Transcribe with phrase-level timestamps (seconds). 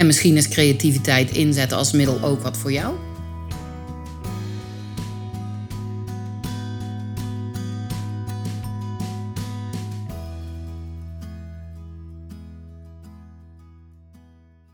[0.00, 2.96] En misschien is creativiteit inzetten als middel ook wat voor jou?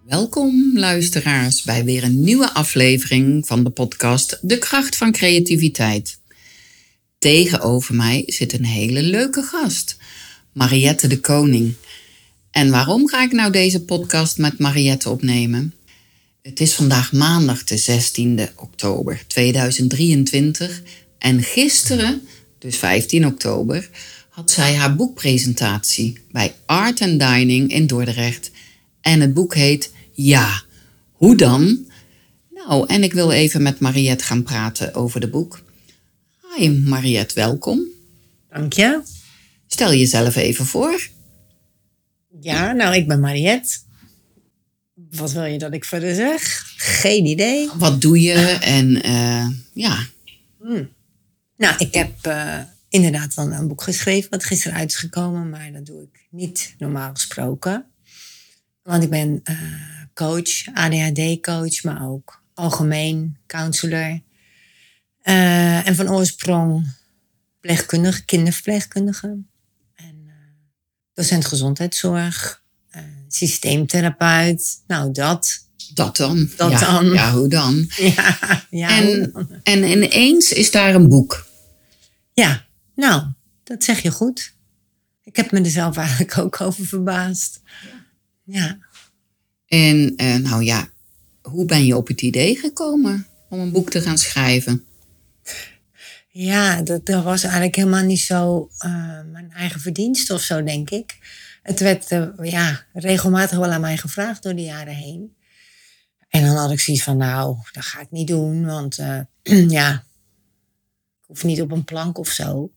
[0.04, 6.20] Welkom luisteraars bij weer een nieuwe aflevering van de podcast De kracht van creativiteit.
[7.18, 9.96] Tegenover mij zit een hele leuke gast,
[10.52, 11.74] Mariette de Koning.
[12.56, 15.74] En waarom ga ik nou deze podcast met Mariette opnemen?
[16.42, 20.82] Het is vandaag maandag de 16e oktober 2023
[21.18, 22.22] en gisteren,
[22.58, 23.90] dus 15 oktober,
[24.28, 28.50] had zij haar boekpresentatie bij Art and Dining in Dordrecht.
[29.00, 30.62] En het boek heet Ja,
[31.12, 31.86] hoe dan?
[32.50, 35.62] Nou, en ik wil even met Mariette gaan praten over de boek.
[36.56, 37.80] Hi Mariette, welkom.
[38.50, 39.02] Dank je.
[39.66, 41.14] Stel jezelf even voor.
[42.40, 43.78] Ja, nou, ik ben Mariette.
[44.94, 46.62] Wat wil je dat ik verder zeg?
[46.76, 47.70] Geen idee.
[47.74, 50.06] Wat doe je en uh, ja.
[50.60, 50.88] Hmm.
[51.56, 55.72] Nou, ik heb uh, inderdaad wel een boek geschreven wat gisteren uit is gekomen, maar
[55.72, 57.84] dat doe ik niet normaal gesproken.
[58.82, 59.56] Want ik ben uh,
[60.14, 64.20] coach, ADHD-coach, maar ook algemeen counselor.
[65.22, 66.94] en van oorsprong
[67.52, 69.38] verpleegkundige, kinderverpleegkundige
[71.16, 72.62] docent gezondheidszorg,
[72.96, 74.82] uh, systeemtherapeut.
[74.86, 75.64] Nou, dat.
[75.94, 76.50] Dat dan.
[76.56, 77.12] Dat ja, dan.
[77.12, 77.90] Ja, hoe dan?
[78.16, 78.38] Ja,
[78.70, 79.32] ja en,
[79.62, 81.46] en ineens is daar een boek.
[82.32, 83.22] Ja, nou,
[83.64, 84.54] dat zeg je goed.
[85.22, 87.60] Ik heb me er zelf eigenlijk ook over verbaasd.
[88.44, 88.78] Ja.
[89.66, 90.88] En uh, nou ja,
[91.42, 94.84] hoe ben je op het idee gekomen om een boek te gaan schrijven?
[96.38, 100.90] Ja, dat, dat was eigenlijk helemaal niet zo uh, mijn eigen verdienste of zo, denk
[100.90, 101.18] ik.
[101.62, 105.36] Het werd uh, ja, regelmatig wel aan mij gevraagd door de jaren heen.
[106.28, 109.20] En dan had ik zoiets van, nou, dat ga ik niet doen, want uh,
[109.78, 109.92] ja,
[111.20, 112.72] ik hoef niet op een plank of zo.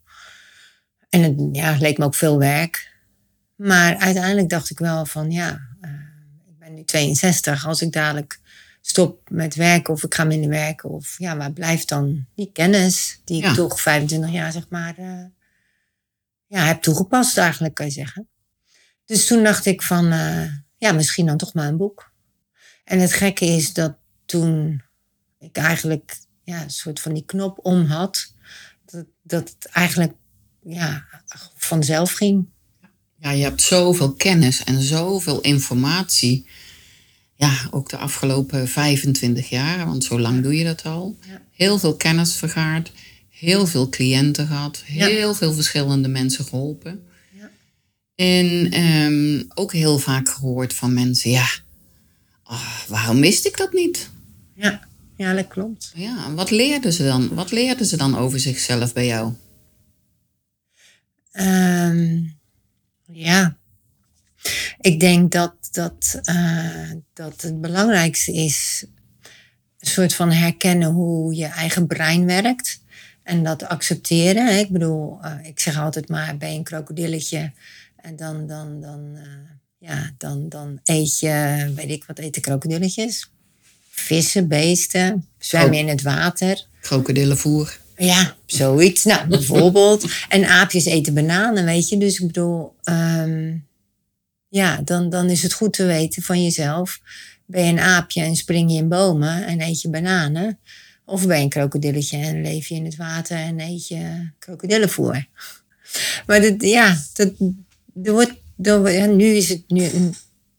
[1.09, 2.93] En het ja, leek me ook veel werk.
[3.55, 5.51] Maar uiteindelijk dacht ik wel van, ja,
[6.47, 7.67] ik ben nu 62.
[7.67, 8.39] Als ik dadelijk
[8.81, 10.90] stop met werken of ik ga minder werken.
[10.90, 15.25] Of ja, waar blijft dan die kennis die ik toch 25 jaar zeg maar uh,
[16.47, 18.29] ja, heb toegepast eigenlijk kan je zeggen.
[19.06, 22.12] Dus toen dacht ik van uh, ja, misschien dan toch maar een boek.
[22.84, 24.81] En het gekke is dat toen
[25.39, 28.34] ik eigenlijk ja, een soort van die knop om had,
[28.85, 30.13] dat, dat het eigenlijk
[30.63, 31.06] ja,
[31.56, 32.50] vanzelf ging.
[33.16, 36.47] Ja, je hebt zoveel kennis en zoveel informatie
[37.39, 41.17] ja, ook de afgelopen 25 jaar, want zo lang doe je dat al.
[41.51, 42.91] Heel veel kennis vergaard,
[43.29, 47.03] heel veel cliënten gehad, heel veel verschillende mensen geholpen.
[47.38, 47.50] Ja.
[48.16, 51.47] En um, ook heel vaak gehoord van mensen, ja,
[52.44, 54.09] oh, waarom wist ik dat niet?
[54.56, 55.91] Ja, ja dat klopt.
[55.95, 57.33] Ja, wat leerden ze dan?
[57.33, 59.33] Wat leerden ze dan over zichzelf bij jou?
[61.33, 62.38] Um,
[63.11, 63.57] ja,
[64.79, 68.86] ik denk dat, dat, uh, dat het belangrijkste is
[69.80, 72.81] een soort van herkennen hoe je eigen brein werkt.
[73.24, 74.59] En dat accepteren.
[74.59, 77.51] Ik bedoel, uh, ik zeg altijd maar, ben je een krokodilletje
[77.95, 79.21] en dan, dan, dan, uh,
[79.77, 83.31] ja, dan, dan eet je, weet ik wat eten krokodilletjes?
[83.89, 86.65] Vissen, beesten, zwemmen in het water.
[86.81, 87.80] Krokodillenvoer.
[87.97, 89.03] Ja, zoiets.
[89.03, 90.06] Nou, bijvoorbeeld.
[90.30, 91.97] en aapjes eten bananen, weet je.
[91.97, 93.68] Dus ik bedoel, um,
[94.50, 97.00] ja, dan, dan is het goed te weten van jezelf.
[97.46, 100.60] Ben je een aapje en spring je in bomen en eet je bananen?
[101.06, 105.25] Of ben je een krokodilletje en leef je in het water en eet je krokodillenvoer?
[106.25, 107.31] Maar dat, ja, dat,
[108.04, 110.16] er wordt, er, nu is het nu een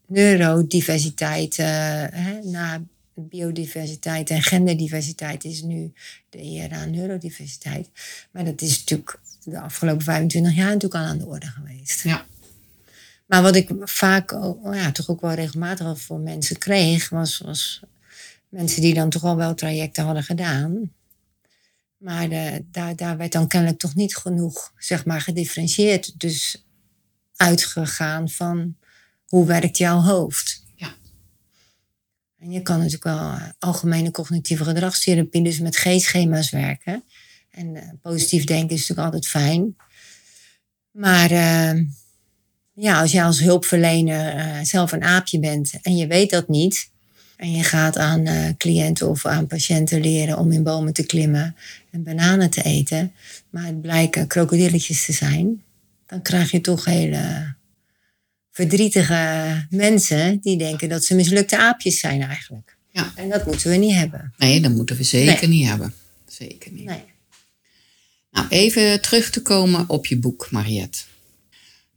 [0.07, 1.67] neurodiversiteit uh,
[2.11, 2.83] hè, na,
[3.15, 5.93] biodiversiteit en genderdiversiteit is nu
[6.29, 7.89] de ERA neurodiversiteit.
[8.31, 12.03] Maar dat is natuurlijk de afgelopen 25 jaar natuurlijk al aan de orde geweest.
[12.03, 12.27] Ja.
[13.31, 17.81] Maar wat ik vaak, oh ja, toch ook wel regelmatig voor mensen kreeg, was, was
[18.49, 20.93] mensen die dan toch al wel trajecten hadden gedaan.
[21.97, 26.21] Maar de, daar, daar werd dan kennelijk toch niet genoeg, zeg maar, gedifferentieerd.
[26.21, 26.67] Dus
[27.37, 28.77] uitgegaan van
[29.27, 30.65] hoe werkt jouw hoofd?
[30.75, 30.95] Ja.
[32.39, 37.05] En je kan natuurlijk wel algemene cognitieve gedragstherapie, dus met G-schema's werken.
[37.51, 39.77] En uh, positief denken is natuurlijk altijd fijn.
[40.91, 41.85] Maar uh,
[42.81, 46.91] ja, als je als hulpverlener uh, zelf een aapje bent en je weet dat niet,
[47.37, 51.57] en je gaat aan uh, cliënten of aan patiënten leren om in bomen te klimmen
[51.91, 53.13] en bananen te eten,
[53.51, 55.63] maar het blijken krokodilletjes te zijn,
[56.07, 57.55] dan krijg je toch hele
[58.51, 62.77] verdrietige mensen die denken dat ze mislukte aapjes zijn eigenlijk.
[62.91, 63.13] Ja.
[63.17, 64.33] En dat moeten we niet hebben.
[64.37, 65.59] Nee, dat moeten we zeker nee.
[65.59, 65.95] niet hebben.
[66.29, 66.85] Zeker niet.
[66.85, 67.03] Nee.
[68.31, 70.99] Nou, even terug te komen op je boek, Mariette.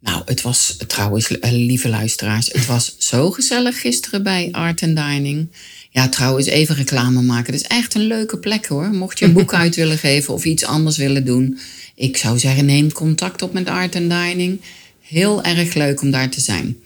[0.04, 5.52] Nou, het was trouwens, lieve luisteraars, het was zo gezellig gisteren bij Art and Dining.
[5.90, 7.54] Ja, trouwens, even reclame maken.
[7.54, 8.90] Het is echt een leuke plek hoor.
[8.90, 11.60] Mocht je een boek uit willen geven of iets anders willen doen.
[11.96, 14.62] Ik zou zeggen, neem contact op met Art and Dining.
[15.02, 16.78] Heel erg leuk om daar te zijn.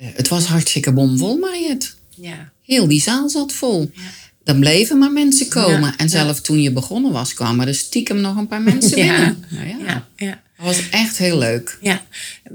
[0.00, 1.86] Uh, het was hartstikke bomvol, Mariette.
[2.14, 2.52] Ja.
[2.62, 3.90] Heel die zaal zat vol.
[3.94, 4.02] Ja.
[4.44, 5.80] Dan bleven maar mensen komen.
[5.90, 6.42] Ja, en zelf ja.
[6.42, 9.44] toen je begonnen was, kwamen er stiekem nog een paar mensen binnen.
[9.50, 9.74] Ja.
[9.86, 10.08] Ja.
[10.16, 10.42] ja.
[10.60, 11.78] Dat was echt heel leuk.
[11.80, 12.02] Ja,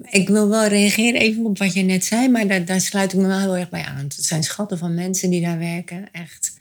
[0.09, 3.19] ik wil wel reageren even op wat je net zei, maar daar, daar sluit ik
[3.19, 4.03] me wel heel erg bij aan.
[4.03, 6.07] Het zijn schatten van mensen die daar werken.
[6.11, 6.53] Echt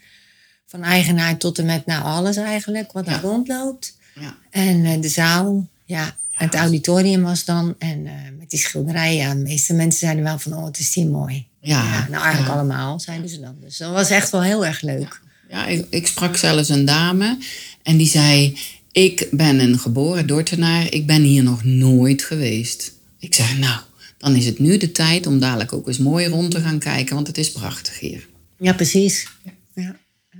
[0.65, 3.97] van eigenaar tot en met nou alles eigenlijk, wat daar rondloopt.
[4.19, 4.37] Ja.
[4.49, 7.75] En uh, de zaal, ja, het auditorium was dan.
[7.79, 10.91] En uh, met die schilderijen, ja, de meeste mensen zeiden wel van, oh, het is
[10.91, 11.47] die mooi.
[11.59, 12.07] Ja.
[12.09, 13.55] nou, eigenlijk allemaal, zeiden ze dan.
[13.61, 15.21] Dus dat was echt wel heel erg leuk.
[15.49, 17.37] Ja, ik, ik sprak zelfs een dame
[17.83, 18.57] en die zei...
[18.95, 20.93] Ik ben een geboren Dordtenaar.
[20.93, 22.93] Ik ben hier nog nooit geweest.
[23.19, 23.79] Ik zeg, nou,
[24.17, 27.15] dan is het nu de tijd om dadelijk ook eens mooi rond te gaan kijken,
[27.15, 28.27] want het is prachtig hier.
[28.57, 29.27] Ja, precies.
[29.73, 29.95] Ja.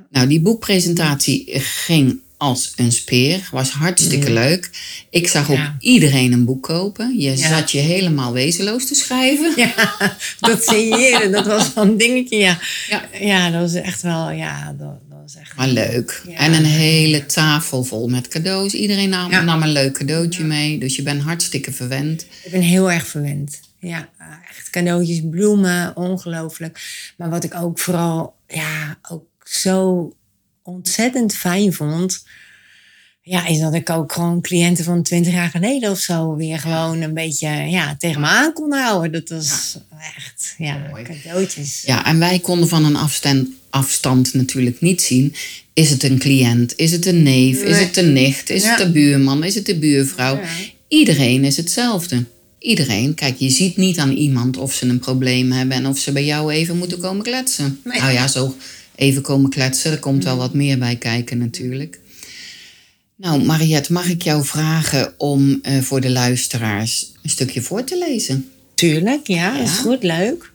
[0.10, 3.50] Nou, die boekpresentatie ging als een speer.
[3.52, 4.34] Was hartstikke mm.
[4.34, 4.70] leuk.
[5.10, 5.76] Ik zag ook ja.
[5.80, 7.20] iedereen een boek kopen.
[7.20, 7.48] Je ja.
[7.48, 9.54] zat je helemaal wezenloos te schrijven.
[9.56, 9.74] Ja,
[10.40, 12.38] dat signeren, dat was wel een dingetje.
[12.38, 12.60] Ja,
[12.90, 13.04] ja.
[13.20, 15.00] ja dat was echt wel, ja, dat,
[15.56, 16.22] Maar leuk.
[16.36, 18.74] En een hele tafel vol met cadeaus.
[18.74, 20.80] Iedereen nam, nam een leuk cadeautje mee.
[20.80, 22.26] Dus je bent hartstikke verwend.
[22.44, 23.60] Ik ben heel erg verwend.
[23.80, 24.10] Ja,
[24.50, 26.80] echt cadeautjes, bloemen, ongelooflijk.
[27.18, 30.12] Maar wat ik ook vooral, ja, ook zo
[30.64, 32.24] ontzettend fijn vond.
[33.28, 37.02] Ja, is dat ik ook gewoon cliënten van 20 jaar geleden of zo weer gewoon
[37.02, 39.12] een beetje ja, tegen me aan kon houden.
[39.12, 39.98] Dat was ja.
[40.16, 41.04] echt, ja, Mooi.
[41.04, 41.84] cadeautjes.
[41.86, 45.36] Ja, en wij konden van een afstand, afstand natuurlijk niet zien.
[45.74, 46.74] Is het een cliënt?
[46.76, 47.62] Is het een neef?
[47.62, 47.70] Nee.
[47.70, 48.50] Is het een nicht?
[48.50, 48.70] Is ja.
[48.70, 49.44] het de buurman?
[49.44, 50.36] Is het de buurvrouw?
[50.36, 50.48] Ja.
[50.88, 52.24] Iedereen is hetzelfde.
[52.60, 53.14] Iedereen.
[53.14, 56.26] Kijk, je ziet niet aan iemand of ze een probleem hebben en of ze bij
[56.26, 57.80] jou even moeten komen kletsen.
[57.84, 58.00] Nee.
[58.00, 58.56] Nou ja, zo
[58.96, 59.92] even komen kletsen.
[59.92, 62.00] Er komt wel wat meer bij kijken natuurlijk.
[63.18, 67.98] Nou, Mariette, mag ik jou vragen om uh, voor de luisteraars een stukje voor te
[67.98, 68.50] lezen?
[68.74, 69.62] Tuurlijk, ja, ja.
[69.62, 70.54] is goed, leuk.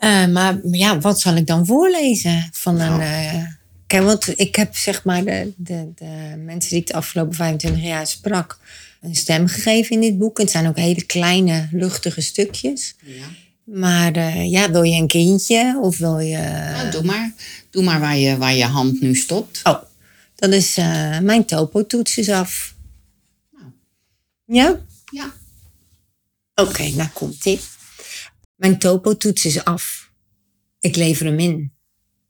[0.00, 2.48] Uh, maar ja, wat zal ik dan voorlezen?
[2.52, 3.02] Van nou.
[3.02, 3.44] een, uh,
[3.86, 7.82] kijk, want ik heb zeg maar de, de, de mensen die ik de afgelopen 25
[7.82, 8.58] jaar sprak,
[9.00, 10.38] een stem gegeven in dit boek.
[10.38, 12.94] Het zijn ook hele kleine, luchtige stukjes.
[13.04, 13.24] Ja.
[13.64, 16.36] Maar uh, ja, wil je een kindje of wil je...
[16.72, 17.32] Nou, doe maar.
[17.70, 19.60] Doe maar waar je, waar je hand nu stopt.
[19.64, 19.82] Oh,
[20.42, 22.74] dat is uh, mijn topo-toets is af.
[23.50, 23.72] Nou.
[24.44, 24.84] Ja?
[25.10, 25.34] Ja.
[26.54, 27.60] Oké, okay, nou komt ie.
[28.54, 30.12] Mijn topo-toets is af.
[30.80, 31.72] Ik lever hem in.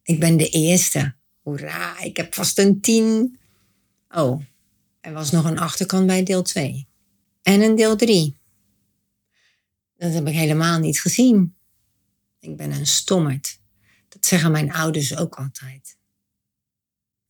[0.03, 1.15] Ik ben de eerste.
[1.43, 3.39] Hoera, ik heb vast een tien.
[4.09, 4.43] Oh,
[5.01, 6.89] er was nog een achterkant bij deel 2.
[7.43, 8.37] En een deel 3.
[9.97, 11.55] Dat heb ik helemaal niet gezien.
[12.41, 13.61] Ik ben een stommerd.
[14.09, 15.97] Dat zeggen mijn ouders ook altijd.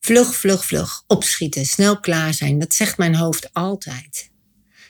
[0.05, 4.31] Vlug, vlug, vlug, opschieten, snel klaar zijn, dat zegt mijn hoofd altijd.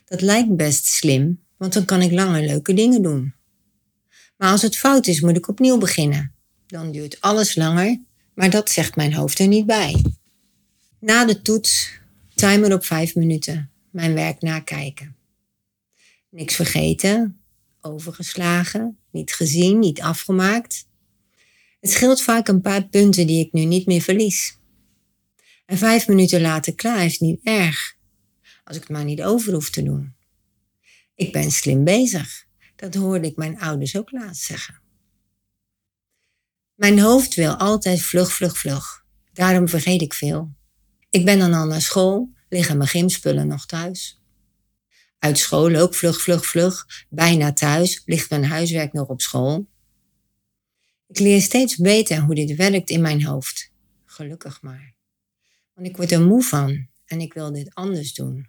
[0.05, 3.35] Dat lijkt best slim, want dan kan ik langer leuke dingen doen.
[4.37, 6.35] Maar als het fout is, moet ik opnieuw beginnen.
[6.67, 8.01] Dan duurt alles langer,
[8.35, 10.05] maar dat zegt mijn hoofd er niet bij.
[10.99, 11.91] Na de toets,
[12.35, 15.17] timer op vijf minuten, mijn werk nakijken.
[16.31, 17.41] Niks vergeten,
[17.81, 20.87] overgeslagen, niet gezien, niet afgemaakt.
[21.81, 24.61] Het scheelt vaak een paar punten die ik nu niet meer verlies.
[25.65, 27.97] En vijf minuten later klaar is niet erg,
[28.65, 30.15] als ik het maar niet over hoef te doen.
[31.15, 34.81] Ik ben slim bezig, dat hoorde ik mijn ouders ook laatst zeggen.
[36.75, 39.05] Mijn hoofd wil altijd vlug, vlug, vlug.
[39.33, 40.55] Daarom vergeet ik veel.
[41.11, 44.23] Ik ben dan al naar school, liggen mijn gymspullen nog thuis.
[45.19, 46.87] Uit school ook vlug, vlug, vlug.
[47.09, 49.67] Bijna thuis, ligt mijn huiswerk nog op school.
[51.07, 53.73] Ik leer steeds beter hoe dit werkt in mijn hoofd.
[54.05, 54.95] Gelukkig maar.
[55.83, 58.49] Want ik word er moe van en ik wil dit anders doen.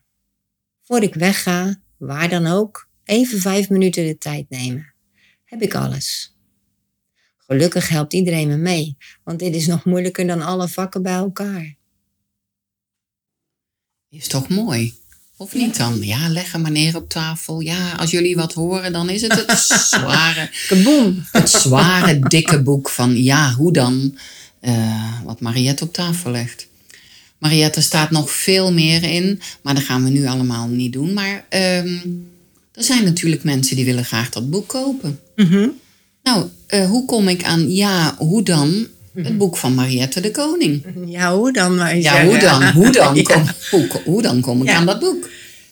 [0.81, 4.93] Voor ik wegga, waar dan ook, even vijf minuten de tijd nemen.
[5.43, 6.35] Heb ik alles.
[7.37, 11.75] Gelukkig helpt iedereen me mee, want dit is nog moeilijker dan alle vakken bij elkaar.
[14.09, 14.93] Is toch mooi?
[15.37, 16.01] Of niet dan?
[16.01, 17.59] Ja, leg hem maar neer op tafel.
[17.59, 19.59] Ja, als jullie wat horen, dan is het het
[19.93, 21.25] zware, Kaboom!
[21.31, 24.17] het zware, dikke boek van ja, hoe dan?
[24.59, 26.67] eh, wat Mariette op tafel legt.
[27.43, 31.13] Mariette er staat nog veel meer in, maar dat gaan we nu allemaal niet doen.
[31.13, 31.97] Maar ehm,
[32.73, 35.19] er zijn natuurlijk mensen die willen graag dat boek kopen.
[35.35, 35.67] Mhm.
[36.23, 38.88] Nou, eh, hoe kom ik aan ja, hoe dan?
[39.15, 40.83] Het boek van Mariette de Koning.
[41.05, 42.63] Ja, hoe dan maar Ja, hoe dan?
[42.71, 43.23] Hoe dan, Ja.
[43.23, 44.75] kom, hoe, hoe dan kom ik Ja.
[44.75, 45.29] aan dat boek?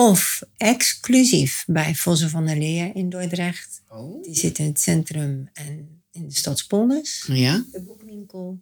[0.00, 3.82] Of exclusief bij Vossen van der Leer in Dordrecht.
[3.88, 4.22] Oh.
[4.22, 7.64] Die zit in het centrum en in de Stadspolders, Ja.
[7.72, 8.60] de boekwinkel.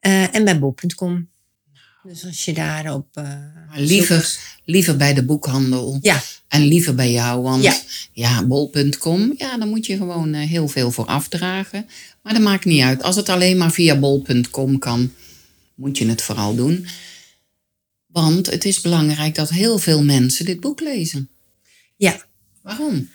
[0.00, 1.28] Eh, en bij bol.com.
[2.02, 3.06] Dus als je daarop...
[3.12, 3.24] eh
[3.68, 7.42] Maar liever, liever bij de boekhandel Ja, en liever bij jou.
[7.42, 7.76] Want Ja.
[8.12, 11.86] ja, bol.com, ja, dan moet je gewoon eh, heel veel voor afdragen.
[12.22, 13.02] Maar dat maakt niet uit.
[13.02, 15.12] Als het alleen maar via bol.com kan,
[15.74, 16.86] moet je het vooral doen.
[18.12, 21.28] Want het is belangrijk dat heel veel mensen dit boek lezen.
[21.96, 22.30] ja.
[22.62, 23.08] Waarom?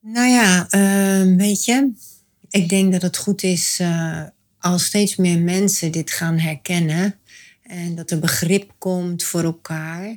[0.00, 1.92] Nou ja, eh, weet je,
[2.50, 4.22] ik denk dat het goed is eh,
[4.58, 7.18] als steeds meer mensen dit gaan herkennen
[7.62, 10.16] en dat er begrip komt voor elkaar.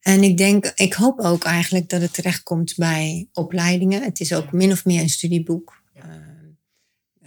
[0.00, 4.02] En ik denk, ik hoop ook eigenlijk dat het terechtkomt bij opleidingen.
[4.02, 5.82] Het is ook min of meer een studieboek.
[5.94, 6.04] Eh,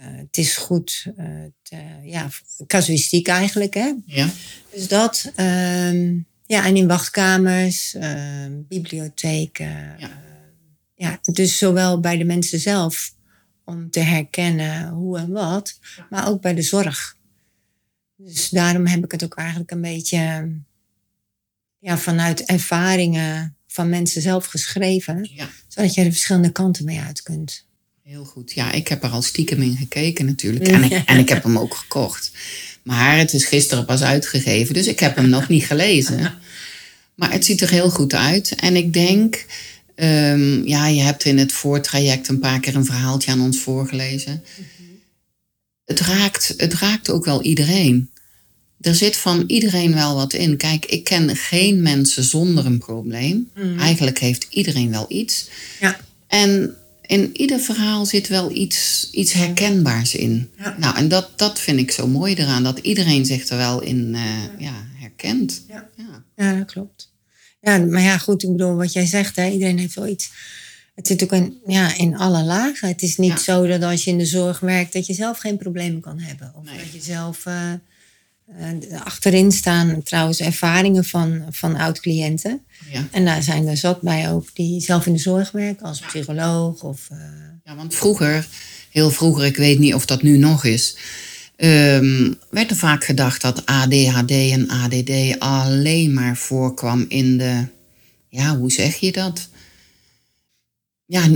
[0.04, 1.26] het is goed, eh,
[1.62, 2.28] te- ja,
[2.66, 3.92] casuïstiek eigenlijk, hè?
[4.06, 4.28] Ja.
[4.74, 9.66] Dus dat, ehm, ja, en in wachtkamers, ehm, bibliotheken.
[9.98, 9.98] Ja.
[9.98, 10.08] eh,
[10.94, 13.14] ja, dus zowel bij de mensen zelf
[13.64, 15.78] om te herkennen hoe en wat,
[16.10, 17.16] maar ook bij de zorg.
[18.16, 20.50] Dus daarom heb ik het ook eigenlijk een beetje
[21.78, 25.48] ja, vanuit ervaringen van mensen zelf geschreven, ja.
[25.68, 27.66] zodat je er verschillende kanten mee uit kunt.
[28.02, 28.52] Heel goed.
[28.52, 30.68] Ja, ik heb er al stiekem in gekeken natuurlijk.
[30.68, 32.30] En ik, en ik heb hem ook gekocht.
[32.82, 36.34] Maar het is gisteren pas uitgegeven, dus ik heb hem nog niet gelezen.
[37.14, 38.54] Maar het ziet er heel goed uit.
[38.54, 39.46] En ik denk,
[39.94, 44.44] ehm, ja, je hebt in het voortraject een paar keer een verhaaltje aan ons voorgelezen.
[45.84, 48.10] Het, raakt, het raakt ook wel iedereen.
[48.80, 50.56] Er zit van iedereen wel wat in.
[50.56, 53.50] Kijk, ik ken geen mensen zonder een probleem.
[53.78, 55.48] Eigenlijk heeft iedereen wel iets.
[55.80, 56.00] Ja.
[56.26, 60.50] En in ieder verhaal zit wel iets, iets herkenbaars in.
[60.58, 60.76] Ja.
[60.78, 64.14] Nou, en dat, dat vind ik zo mooi eraan, dat iedereen zich er wel in
[64.14, 64.22] eh,
[64.58, 65.62] ja, herkent.
[65.68, 65.88] Ja.
[65.96, 66.24] Ja.
[66.36, 67.10] Ja, dat klopt.
[67.60, 70.30] Ja, maar ja, goed, ik bedoel, wat jij zegt, hè, iedereen heeft wel iets.
[70.94, 72.88] Het zit ook in, ja, in alle lagen.
[72.88, 73.36] Het is niet Ja.
[73.38, 76.52] zo dat als je in de zorg werkt, dat je zelf geen problemen kan hebben.
[76.56, 76.76] Of Nee.
[76.78, 77.72] dat je zelf eh,
[79.04, 82.60] achterin staan, trouwens, ervaringen van, van oud-cliënten.
[82.92, 83.08] Ja.
[83.10, 86.82] En daar zijn er zat bij ook die zelf in de zorg werken, als psycholoog
[86.82, 87.08] of...
[87.10, 87.18] eh,
[87.64, 88.46] ja, want vroeger,
[88.90, 90.96] heel vroeger, ik weet niet of dat nu nog is,
[91.56, 97.66] ehm, werd er vaak gedacht dat ADHD en ADD alleen maar voorkwam in de,
[98.28, 99.48] ja, hoe zeg je dat?
[101.06, 101.28] Ja,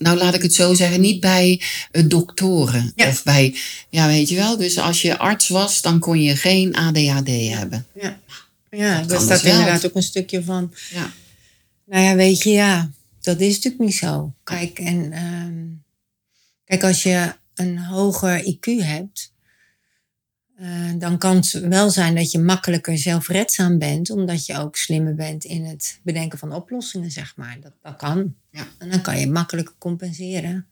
[0.00, 3.08] nou laat ik het zo zeggen, niet bij eh, doktoren Ja.
[3.08, 3.56] of bij,
[3.88, 7.86] ja, weet je wel, dus als je arts was, dan kon je geen ADHD hebben.
[7.94, 8.18] ja,
[8.70, 9.52] ja daar dus staat wel.
[9.52, 10.74] inderdaad ook een stukje van.
[10.90, 11.12] Ja.
[11.86, 12.90] Nou ja, weet je, ja,
[13.20, 14.34] dat is natuurlijk niet zo.
[14.44, 15.64] Kijk, en ehm,
[16.64, 19.32] kijk, als je een hoger IQ hebt,
[20.56, 25.14] eh, dan kan het wel zijn dat je makkelijker zelfredzaam bent, omdat je ook slimmer
[25.14, 27.56] bent in het bedenken van oplossingen, zeg maar.
[27.60, 28.34] Dat, dat kan.
[28.50, 28.66] Ja.
[28.78, 30.66] En dan kan je makkelijker compenseren.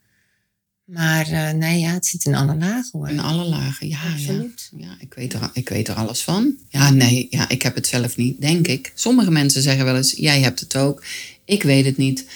[0.84, 3.08] Maar eh, nee, ja, het zit in alle lagen hoor.
[3.08, 4.12] In alle lagen, ja.
[4.12, 4.70] Absoluut.
[4.76, 6.56] Ja, ja ik, weet er, ik weet er alles van.
[6.68, 8.92] Ja, nee, ja, ik heb het zelf niet, denk ik.
[8.94, 11.04] Sommige mensen zeggen wel eens, jij hebt het ook.
[11.44, 12.26] Ik weet het niet.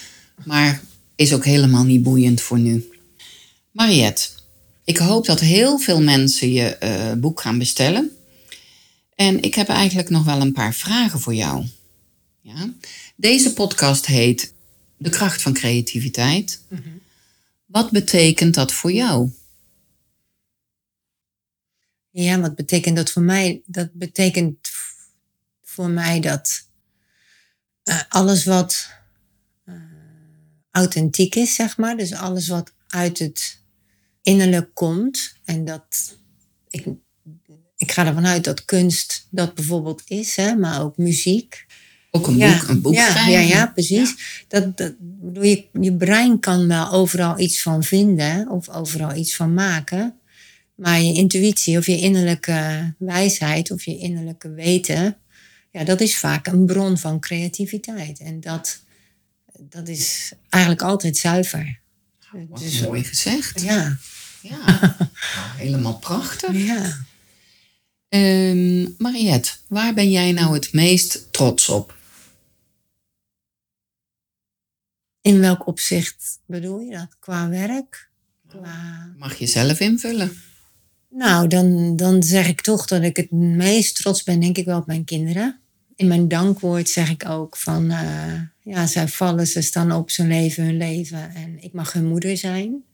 [0.45, 0.81] Maar
[1.15, 2.91] is ook helemaal niet boeiend voor nu.
[3.71, 4.29] Mariette,
[4.85, 8.11] Ik hoop dat heel veel mensen je eh, boek gaan bestellen.
[9.15, 11.65] En ik heb eigenlijk nog wel een paar vragen voor jou.
[12.41, 12.73] Ja?
[13.17, 14.52] Deze podcast heet
[15.03, 16.63] De kracht van creativiteit.
[17.67, 19.31] Wat betekent dat voor jou?
[22.11, 23.63] Ja, wat betekent dat voor mij?
[23.67, 24.71] Dat betekent
[25.63, 26.67] voor mij dat
[27.83, 28.89] eh, alles wat
[29.65, 29.75] uh,
[30.71, 31.97] authentiek is, zeg maar.
[31.97, 33.61] Dus alles wat uit het
[34.23, 35.35] innerlijk komt.
[35.45, 36.19] En dat
[36.69, 36.87] ik,
[37.77, 41.67] ik ga ervan uit dat kunst dat bijvoorbeeld is, hè, maar ook muziek.
[42.15, 43.33] Ook een ja, boek, een boek ja, schrijven.
[43.33, 44.15] Ja, ja precies.
[44.49, 49.35] Dat, dat, bedoel, je, je brein kan wel overal iets van vinden of overal iets
[49.37, 50.15] van maken.
[50.75, 55.17] Maar je intuïtie of je innerlijke wijsheid of je innerlijke weten,
[55.71, 58.19] ja, dat is vaak een bron van creativiteit.
[58.21, 58.81] En dat,
[59.59, 61.81] dat is eigenlijk altijd zuiver.
[62.49, 63.63] Wat Dus, mooi gezegd.
[63.63, 63.99] Ja,
[64.41, 65.11] Ja, nou,
[65.57, 66.57] helemaal prachtig.
[66.67, 66.97] ja.
[68.09, 72.01] Ehm, Mariette, waar ben jij nou het meest trots op?
[75.23, 77.17] In welk opzicht bedoel je dat?
[77.19, 78.11] Qua werk?
[78.49, 79.13] Qua...
[79.17, 80.33] Mag je zelf invullen?
[81.09, 84.79] Nou, dan, dan zeg ik toch dat ik het meest trots ben, denk ik wel
[84.79, 85.61] op mijn kinderen.
[85.97, 90.25] In mijn dankwoord zeg ik ook van, eh, ja, zij vallen, ze staan op, ze
[90.25, 92.85] leven hun leven en ik mag hun moeder zijn.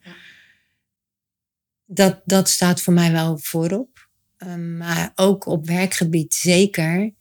[1.85, 4.09] Dat, dat staat voor mij wel voorop.
[4.39, 7.13] Um, maar ook op werkgebied zeker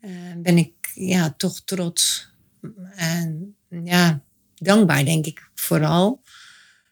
[0.00, 2.30] uh, ben ik ja, toch trots
[2.96, 4.22] en ja,
[4.64, 6.22] dankbaar denk ik vooral.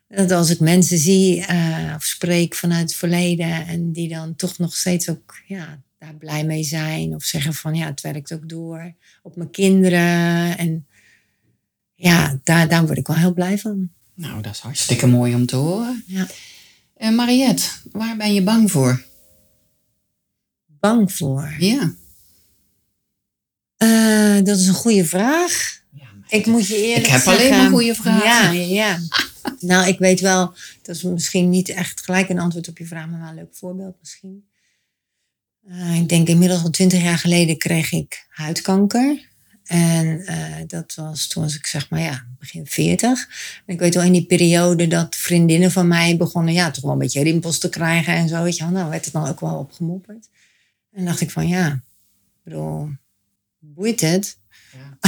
[0.09, 4.59] Dat als ik mensen zie uh, of spreek vanuit het verleden en die dan toch
[4.59, 8.49] nog steeds ook ja, daar blij mee zijn of zeggen van ja, het werkt ook
[8.49, 10.59] door op mijn kinderen.
[10.59, 10.87] En
[11.95, 13.91] ja, daar, daar word ik wel heel blij van.
[14.15, 16.05] Nou, dat is hartstikke mooi om te horen.
[16.07, 16.27] Ja.
[16.99, 19.05] Uh, Mariette, waar ben je bang voor?
[20.67, 21.55] Bang voor?
[21.59, 21.95] Ja.
[23.79, 25.80] Uh, dat is een goede vraag.
[26.31, 28.57] Ik moet je eerlijk Ik heb zeggen, alleen maar goede vragen.
[28.57, 28.99] Ja, ja.
[29.71, 33.07] nou, ik weet wel, dat is misschien niet echt gelijk een antwoord op je vraag,
[33.07, 34.49] maar wel een leuk voorbeeld misschien.
[35.69, 39.29] Uh, ik denk inmiddels al twintig jaar geleden kreeg ik huidkanker.
[39.65, 43.29] En uh, dat was toen was ik zeg maar ja, begin 40.
[43.67, 46.93] En ik weet wel in die periode dat vriendinnen van mij begonnen ja, toch wel
[46.93, 48.43] een beetje rimpels te krijgen en zo.
[48.43, 48.65] Weet je.
[48.65, 50.29] Nou werd het dan ook wel opgemopperd.
[50.93, 52.89] En dacht ik van ja, ik bedoel,
[53.59, 54.39] boeit het?
[54.73, 54.99] Ja.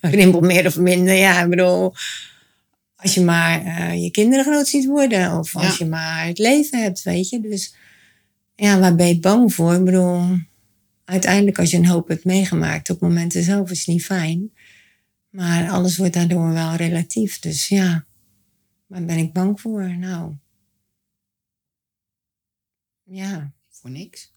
[0.10, 1.94] Rimpel meer of minder, ja, ik bedoel,
[2.96, 5.84] als je maar uh, je kinderen groot ziet worden of als ja.
[5.84, 7.40] je maar het leven hebt, weet je.
[7.40, 7.74] Dus
[8.54, 9.74] ja, waar ben je bang voor?
[9.74, 10.38] Ik bedoel,
[11.04, 14.52] uiteindelijk als je een hoop hebt meegemaakt op momenten zelf is het niet fijn.
[15.30, 17.38] Maar alles wordt daardoor wel relatief.
[17.38, 18.04] Dus ja,
[18.86, 19.96] waar ben ik bang voor?
[19.96, 20.32] Nou,
[23.04, 23.52] ja.
[23.70, 24.32] Voor niks?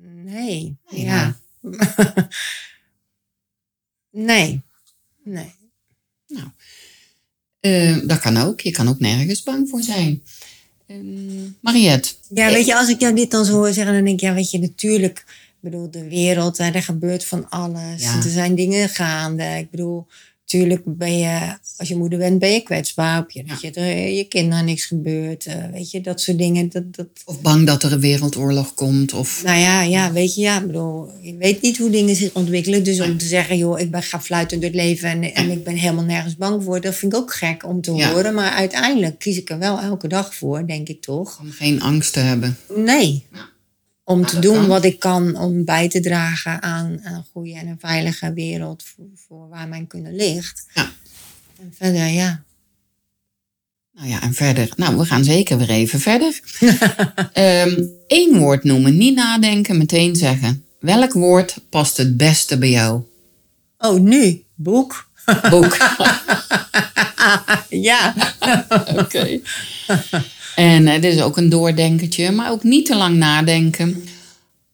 [0.00, 1.36] Nee, nee ja.
[4.14, 4.62] nee,
[5.24, 5.54] nee.
[6.26, 6.46] Nou,
[7.60, 8.60] uh, dat kan ook.
[8.60, 10.22] Je kan ook nergens bang voor zijn.
[10.86, 12.08] Um, Mariette.
[12.28, 14.34] Ja, weet je, als ik jou dit dan zo hoor zeggen, dan denk ik, ja,
[14.34, 18.02] weet je, natuurlijk, ik bedoel, de wereld, er gebeurt van alles.
[18.02, 18.16] Ja.
[18.16, 19.44] Er zijn dingen gaande.
[19.44, 20.06] Ik bedoel,
[20.44, 23.20] natuurlijk ben je, als je moeder bent, ben je kwetsbaar.
[23.20, 23.52] Op je, ja.
[23.52, 25.46] dat je, er, je kinderen niks gebeurt.
[25.46, 26.68] Uh, weet je, dat soort dingen.
[26.68, 27.06] Dat, dat...
[27.24, 29.12] Of bang dat er een wereldoorlog komt.
[29.12, 29.42] Of...
[29.44, 32.84] Nou ja, ja, weet je, ja, ik bedoel, je weet niet hoe dingen zich ontwikkelen.
[32.84, 35.64] Dus om te zeggen, joh, ik ben, ga fluiten door het leven en, en ik
[35.64, 36.80] ben helemaal nergens bang voor.
[36.80, 38.12] Dat vind ik ook gek om te ja.
[38.12, 38.34] horen.
[38.34, 41.40] Maar uiteindelijk kies ik er wel elke dag voor, denk ik toch.
[41.40, 42.56] Om geen angst te hebben.
[42.76, 43.24] Nee.
[44.04, 44.66] Om te doen kan.
[44.66, 49.06] wat ik kan om bij te dragen aan een goede en een veilige wereld voor,
[49.14, 50.66] voor waar mijn kunnen ligt.
[50.74, 50.90] Ja.
[51.58, 52.42] En verder, ja.
[53.92, 54.68] Nou ja, en verder.
[54.76, 56.40] Nou, we gaan zeker weer even verder.
[57.68, 60.64] um, Eén woord noemen, niet nadenken, meteen zeggen.
[60.78, 63.02] Welk woord past het beste bij jou?
[63.78, 64.44] Oh, nu?
[64.54, 65.08] Boek.
[65.50, 65.76] Boek.
[67.68, 68.14] ja.
[68.90, 69.00] Oké.
[69.00, 69.42] Okay.
[70.56, 74.04] En het is ook een doordenkertje, maar ook niet te lang nadenken.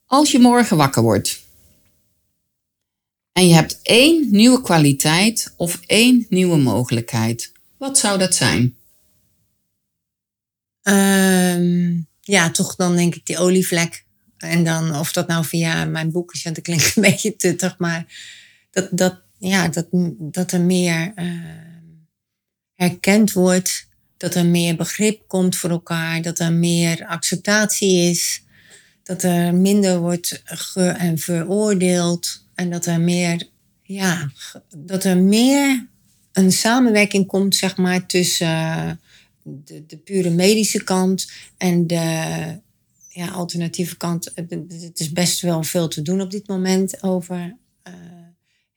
[0.07, 1.41] Als je morgen wakker wordt
[3.33, 8.77] en je hebt één nieuwe kwaliteit of één nieuwe mogelijkheid, wat zou dat zijn?
[10.83, 14.05] Um, ja, toch dan denk ik die olievlek.
[14.37, 17.79] En dan, of dat nou via mijn boek is, want dat klinkt een beetje tuttig,
[17.79, 18.07] maar
[18.71, 19.87] dat, dat, ja, dat,
[20.19, 21.27] dat er meer uh,
[22.75, 23.89] herkend wordt
[24.21, 28.43] dat er meer begrip komt voor elkaar, dat er meer acceptatie is,
[29.03, 33.49] dat er minder wordt ge- en veroordeeld en dat er meer,
[33.83, 34.31] ja,
[34.77, 35.87] dat er meer
[36.33, 39.01] een samenwerking komt, zeg maar, tussen
[39.43, 42.61] de, de pure medische kant en de
[43.09, 44.33] ja, alternatieve kant.
[44.35, 47.57] Het is best wel veel te doen op dit moment over
[47.89, 47.95] uh,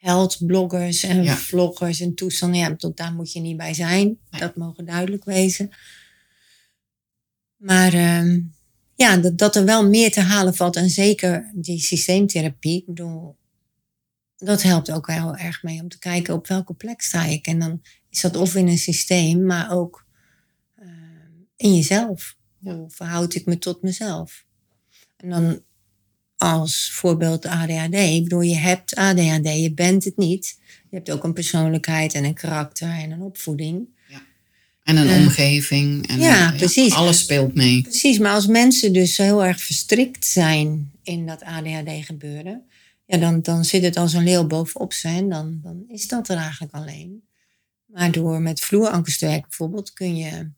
[0.03, 2.59] health bloggers en vloggers en toestanden.
[2.59, 4.17] Ja, tot daar moet je niet bij zijn.
[4.29, 5.69] Dat mogen duidelijk wezen.
[7.55, 8.43] Maar uh,
[8.95, 10.75] ja, dat, dat er wel meer te halen valt.
[10.75, 12.79] En zeker die systeemtherapie.
[12.79, 13.37] Ik bedoel,
[14.37, 17.47] dat helpt ook heel erg mee om te kijken op welke plek sta ik.
[17.47, 20.05] En dan is dat of in een systeem, maar ook
[20.79, 20.87] uh,
[21.55, 22.37] in jezelf.
[22.59, 24.45] Hoe verhoud ik me tot mezelf?
[25.17, 25.63] En dan
[26.43, 27.93] als voorbeeld ADHD.
[27.93, 30.59] Ik bedoel, je hebt ADHD, je bent het niet.
[30.89, 33.87] Je hebt ook een persoonlijkheid en een karakter en een opvoeding.
[34.83, 36.07] En een omgeving.
[36.07, 36.93] En ja, precies.
[36.93, 37.81] alles speelt mee.
[37.81, 42.63] Precies, maar als mensen dus heel erg verstrikt zijn in dat ADHD-gebeuren,
[43.05, 46.29] ja, dan, dan zit het als een leeuw bovenop ze en dan, dan is dat
[46.29, 47.23] er eigenlijk alleen.
[47.85, 50.49] Maar door met vloerankers te werken bijvoorbeeld, kun je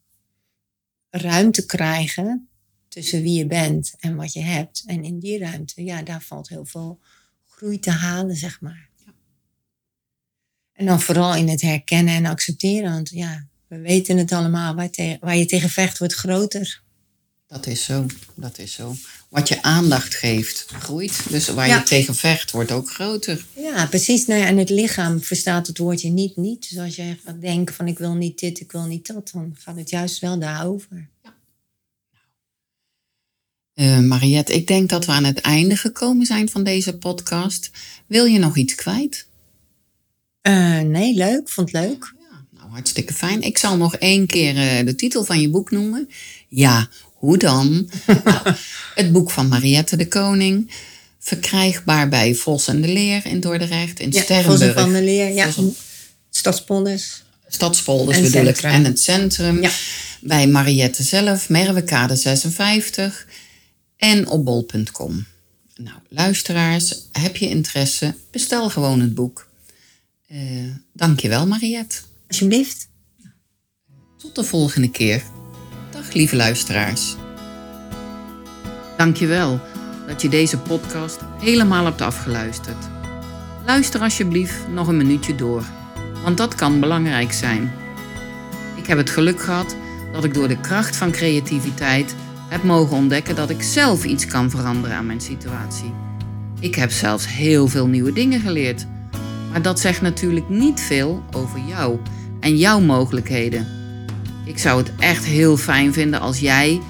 [1.10, 2.50] ruimte krijgen
[2.96, 4.84] tussen wie je bent en wat je hebt.
[4.86, 7.00] En in die ruimte, ja, daar valt heel veel
[7.50, 8.90] groei te halen, zeg maar.
[9.06, 9.14] Ja.
[10.74, 12.92] En dan vooral in het herkennen en accepteren.
[12.92, 16.84] Want ja, we weten het allemaal, waar, waar je tegen vecht wordt groter.
[17.48, 18.06] Dat is zo,
[18.36, 18.96] dat is zo.
[19.30, 21.30] Wat je aandacht geeft, groeit.
[21.30, 23.46] Dus waar je tegen vecht, wordt ook groter.
[23.56, 24.26] Ja, precies.
[24.26, 26.70] Nou ja, en het lichaam verstaat het woordje niet niet.
[26.70, 29.56] Dus als je gaat denken van ik wil niet dit, ik wil niet dat, dan
[29.60, 31.10] gaat het juist wel daarover.
[33.76, 33.98] Ja.
[33.98, 37.72] Uh, Mariette, ik denk dat we aan het einde gekomen zijn van deze podcast.
[38.08, 39.28] Wil je nog iets kwijt?
[40.42, 41.50] Uh, nee, leuk.
[41.50, 42.14] Vond het leuk.
[42.50, 43.42] Nou, hartstikke fijn.
[43.42, 46.10] Ik zal nog één keer uh, de titel van je boek noemen.
[46.48, 47.90] Ja, hoe dan?
[48.24, 48.56] nou,
[48.96, 50.72] het boek van Mariette de Koning.
[51.20, 54.74] Verkrijgbaar bij Vos en de Leer in Dordrecht, in ja, Sterrenburg.
[54.74, 55.50] Vos van de Leer, ja.
[56.30, 57.24] Stadspolders.
[57.48, 58.58] Stadspolders bedoel ik.
[58.58, 59.62] En het centrum.
[59.62, 59.72] Ja.
[60.22, 63.26] Bij Mariette zelf, Merwekade 56.
[63.98, 65.26] En op bol.com.
[65.76, 68.16] Nou, luisteraars, heb je interesse?
[68.32, 69.50] Bestel gewoon het boek.
[70.32, 71.98] Uh, dankjewel, Mariette.
[72.28, 72.88] Alsjeblieft.
[74.18, 75.24] Tot de volgende keer.
[75.92, 77.16] Dag lieve luisteraars.
[78.98, 79.60] Dankjewel
[80.08, 82.86] dat je deze podcast helemaal hebt afgeluisterd.
[83.66, 85.66] Luister alsjeblieft nog een minuutje door,
[86.24, 87.72] want dat kan belangrijk zijn.
[88.76, 89.76] Ik heb het geluk gehad
[90.12, 92.16] dat ik door de kracht van creativiteit
[92.56, 95.94] heb mogen ontdekken dat ik zelf iets kan veranderen aan mijn situatie.
[96.60, 98.86] Ik heb zelfs heel veel nieuwe dingen geleerd.
[99.52, 102.00] Maar dat zegt natuurlijk niet veel over jou
[102.40, 103.68] en jouw mogelijkheden.
[104.46, 106.82] Ik zou het echt heel fijn vinden als jij,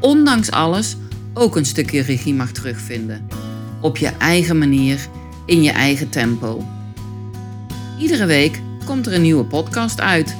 [0.00, 0.96] ondanks alles,
[1.34, 3.26] ook een stukje regie mag terugvinden.
[3.80, 5.08] Op je eigen manier,
[5.46, 6.66] in je eigen tempo.
[7.98, 10.36] Iedere week komt er een nieuwe podcast uit.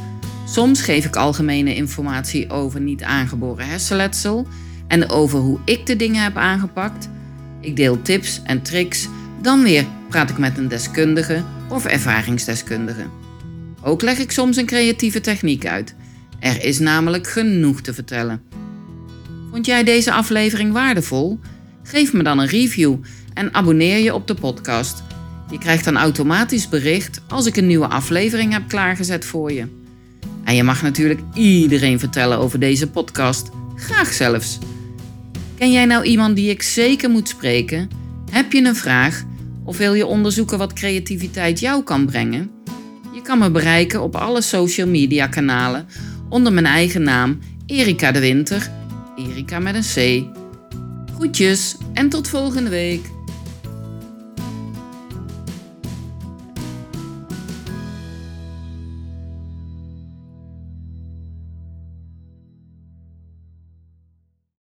[0.46, 4.46] Soms geef ik algemene informatie over niet aangeboren hersenletsel
[4.88, 7.08] en over hoe ik de dingen heb aangepakt.
[7.60, 9.08] Ik deel tips en tricks.
[9.42, 13.04] Dan weer praat ik met een deskundige of ervaringsdeskundige.
[13.82, 15.94] Ook leg ik soms een creatieve techniek uit.
[16.38, 18.42] Er is namelijk genoeg te vertellen.
[19.50, 21.38] Vond jij deze aflevering waardevol?
[21.82, 22.96] Geef me dan een review
[23.34, 25.02] en abonneer je op de podcast.
[25.50, 29.81] Je krijgt dan automatisch bericht als ik een nieuwe aflevering heb klaargezet voor je.
[30.52, 33.50] En je mag natuurlijk iedereen vertellen over deze podcast.
[33.76, 34.58] Graag zelfs.
[35.58, 37.88] Ken jij nou iemand die ik zeker moet spreken?
[38.30, 39.22] Heb je een vraag?
[39.64, 42.50] Of wil je onderzoeken wat creativiteit jou kan brengen?
[43.14, 45.86] Je kan me bereiken op alle social media kanalen
[46.28, 48.70] onder mijn eigen naam Erika de Winter.
[49.16, 50.26] Erika met een C.
[51.14, 53.11] Groetjes en tot volgende week.